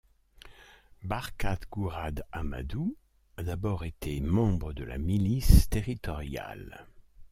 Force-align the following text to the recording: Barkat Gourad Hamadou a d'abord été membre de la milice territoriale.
Barkat 1.11 1.69
Gourad 1.69 2.23
Hamadou 2.31 2.97
a 3.37 3.43
d'abord 3.43 3.83
été 3.85 4.19
membre 4.19 4.73
de 4.73 4.83
la 4.83 4.97
milice 4.97 5.69
territoriale. 5.69 6.87